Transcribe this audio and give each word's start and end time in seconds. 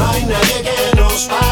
No 0.00 0.08
hay 0.08 0.24
nadie 0.24 0.62
que 0.62 0.96
nos 0.96 1.26
pare. 1.26 1.49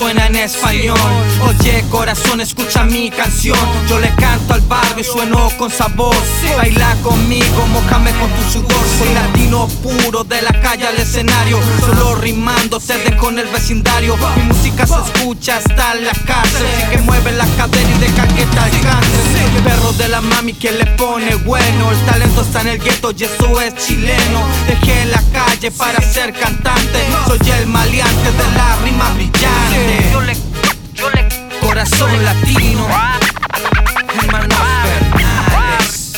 Español. 0.00 0.98
Oye, 1.46 1.84
corazón, 1.90 2.40
escucha 2.40 2.84
mi 2.84 3.10
canción. 3.10 3.58
Yo 3.88 3.98
le 3.98 4.08
canto 4.14 4.54
al 4.54 4.62
barrio 4.62 5.00
y 5.00 5.04
sueno 5.04 5.50
con 5.58 5.70
sabor. 5.70 6.16
Baila 6.56 6.96
conmigo, 7.02 7.66
mojame 7.68 8.10
con 8.12 8.30
tu 8.30 8.42
sudor. 8.50 8.84
Soy 8.98 9.12
latino 9.12 9.68
puro, 9.82 10.24
de 10.24 10.40
la 10.42 10.52
calle 10.60 10.86
al 10.86 10.96
escenario. 10.96 11.58
Solo 11.80 12.14
rimando, 12.14 12.80
se 12.80 12.94
con 13.16 13.38
el 13.38 13.46
vecindario. 13.48 14.16
Mi 14.36 14.42
música 14.44 14.86
se 14.86 14.94
escucha 14.94 15.58
hasta 15.58 15.92
en 15.94 16.06
la 16.06 16.14
cárcel. 16.26 16.66
Así 16.66 16.90
que 16.90 16.98
mueve 16.98 17.32
la 17.32 17.46
cadera 17.56 17.90
y 17.90 17.98
deja 17.98 18.26
que 18.28 18.46
te 18.46 18.58
alcance. 18.58 19.62
Perro 19.62 19.92
de 19.92 20.08
la 20.08 20.20
mami 20.20 20.54
que 20.54 20.72
le 20.72 20.86
pone 20.96 21.34
bueno. 21.36 21.90
El 21.90 21.98
talento 22.06 22.40
está 22.42 22.62
en 22.62 22.68
el 22.68 22.78
gueto 22.78 23.12
y 23.16 23.24
eso 23.24 23.60
es 23.60 23.74
chileno. 23.76 24.40
Dejé 24.66 25.04
la 25.06 25.22
calle 25.32 25.70
para 25.70 26.00
ser 26.00 26.32
cantante. 26.32 26.98
Soy 27.26 27.50
el 27.58 27.66
maleante 27.66 28.32
de 28.32 28.56
la 28.56 28.76
rima 28.84 29.10
brillante. 29.10 29.41
Corazón 31.82 32.24
latino. 32.24 32.86
Hermano 34.22 34.54
Fernández. 34.84 36.14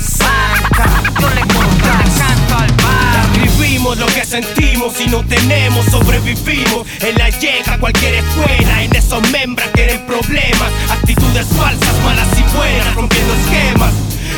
Sanca. 0.00 0.86
yo 1.20 1.28
le 1.30 1.40
canto 1.40 2.54
al 2.56 2.72
bar. 2.74 3.26
Vivimos 3.42 3.98
lo 3.98 4.06
que 4.06 4.24
sentimos 4.24 5.00
y 5.00 5.08
no 5.08 5.24
tenemos, 5.24 5.84
sobrevivimos 5.86 6.86
En 7.00 7.18
la 7.18 7.28
llega 7.28 7.76
cualquier 7.78 8.14
escuela, 8.14 8.82
en 8.84 8.94
esos 8.94 9.28
membras 9.32 9.68
quieren 9.74 10.06
problemas 10.06 10.70
Actitudes 10.88 11.46
falsas, 11.58 11.94
malas 12.04 12.28
y 12.38 12.56
buenas, 12.56 12.94
rompiendo 12.94 13.34
esquemas 13.34 13.92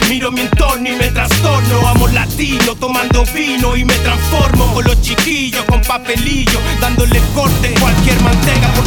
Miro 0.09 0.33
mi 0.33 0.41
entorno 0.41 0.89
y 0.89 0.97
me 0.97 1.11
trastorno, 1.11 1.87
amo 1.87 2.09
latino, 2.09 2.75
tomando 2.77 3.27
vino 3.35 3.77
y 3.77 3.85
me 3.85 3.95
transformo 3.97 4.73
Con 4.73 4.85
los 4.85 5.01
chiquillos, 5.03 5.65
con 5.65 5.83
papelillo, 5.83 6.59
dándole 6.81 7.21
corte 7.35 7.75
Cualquier 7.79 8.19
manteca, 8.23 8.69
portándole 8.69 8.86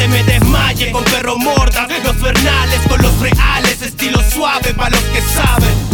se 0.00 0.08
me 0.08 0.24
desmaye 0.24 0.90
Con 0.92 1.04
perro 1.04 1.36
mordas, 1.36 1.88
los 2.04 2.16
fernales 2.16 2.80
con 2.88 3.02
los 3.02 3.18
reales 3.20 3.82
Estilo 3.82 4.22
suave 4.22 4.72
para 4.74 4.90
los 4.90 5.04
que 5.04 5.20
saben. 5.20 5.90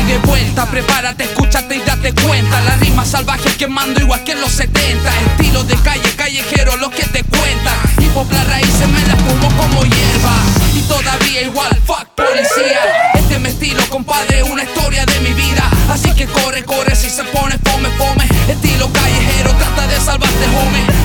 Y 0.00 0.12
de 0.12 0.18
vuelta, 0.18 0.66
prepárate, 0.66 1.24
escúchate 1.24 1.76
y 1.76 1.80
date 1.80 2.12
cuenta. 2.22 2.60
Las 2.62 2.78
rimas 2.80 3.08
salvajes 3.08 3.56
quemando 3.56 4.00
igual 4.00 4.22
que 4.22 4.32
en 4.32 4.40
los 4.40 4.52
70. 4.52 5.10
Estilo 5.32 5.64
de 5.64 5.74
calle, 5.76 6.10
callejero, 6.16 6.76
lo 6.76 6.90
que 6.90 7.04
te 7.04 7.24
cuentan. 7.24 7.74
Y 7.98 8.06
por 8.08 8.30
las 8.32 8.46
raíces 8.46 8.88
me 8.88 9.00
la 9.06 9.16
fumo 9.16 9.48
como 9.56 9.82
hierba. 9.82 10.34
Y 10.74 10.80
todavía 10.82 11.42
igual, 11.42 11.70
fuck 11.86 12.06
policía. 12.14 12.80
Este 13.14 13.34
es 13.34 13.40
mi 13.40 13.48
estilo, 13.48 13.82
compadre, 13.88 14.42
una 14.42 14.62
historia 14.62 15.04
de 15.06 15.20
mi 15.20 15.32
vida. 15.32 15.68
Así 15.90 16.12
que 16.12 16.26
corre, 16.26 16.64
corre, 16.64 16.94
si 16.94 17.08
se 17.10 17.24
pone 17.24 17.56
fome, 17.64 17.88
fome. 17.96 18.17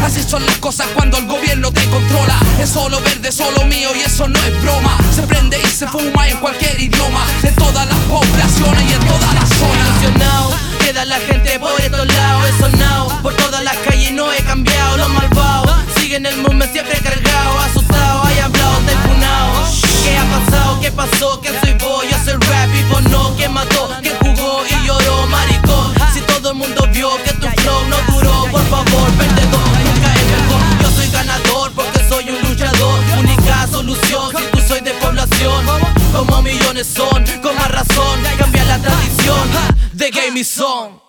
Así 0.03 0.22
son 0.22 0.46
las 0.46 0.58
cosas 0.58 0.88
cuando 0.94 1.18
el 1.18 1.25
gobierno 1.25 1.72
te 1.72 1.84
controla. 1.90 2.38
Es 2.59 2.69
solo 2.69 3.00
verde, 3.02 3.31
solo 3.31 3.64
mío 3.66 3.90
y 3.96 4.02
eso 4.02 4.28
no 4.28 4.38
es 4.38 4.62
broma. 4.62 4.97
Se 5.16 5.24
prende 5.24 5.58
y 5.58 5.68
se 5.68 5.88
fuma 5.88 6.28
en 6.28 6.38
cualquier 6.40 6.78
idioma. 6.80 7.25
Con 37.42 37.56
más 37.56 37.72
razón 37.72 38.20
Cambia 38.38 38.66
la 38.66 38.78
tradición 38.78 39.50
de 39.94 40.10
Game 40.10 40.44
Song 40.44 41.00